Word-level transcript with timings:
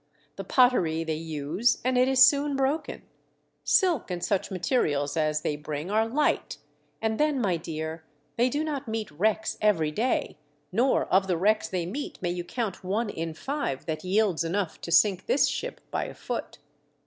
The 0.35 0.43
pottery 0.43 1.03
they 1.03 1.13
use 1.13 1.77
and 1.85 1.95
it 1.95 2.07
is 2.07 2.25
soon 2.25 2.55
broken. 2.55 3.03
Silk 3.63 4.09
and 4.09 4.23
such 4.25 4.49
materials 4.49 5.15
as 5.15 5.41
they 5.41 5.55
bring 5.55 5.91
are 5.91 6.07
light; 6.07 6.57
and 7.03 7.19
then, 7.19 7.39
my 7.39 7.55
dear, 7.55 8.03
they 8.35 8.49
do 8.49 8.63
not 8.63 8.87
meet 8.87 9.11
wrecks 9.11 9.59
every 9.61 9.91
day, 9.91 10.39
nor 10.71 11.05
of 11.13 11.27
the 11.27 11.37
wrecks 11.37 11.67
they 11.69 11.85
meet 11.85 12.19
may 12.19 12.31
you 12.31 12.43
count 12.43 12.83
one 12.83 13.11
in 13.11 13.35
five 13.35 13.85
that 13.85 14.03
yields 14.03 14.43
enough 14.43 14.81
to 14.81 14.91
sink 14.91 15.27
this 15.27 15.47
ship 15.47 15.79
by 15.91 16.05
a 16.05 16.15
foot." 16.15 16.57